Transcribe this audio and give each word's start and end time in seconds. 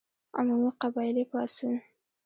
عمومي 0.37 0.71
قبایلي 0.81 1.23
پاڅون. 1.31 1.75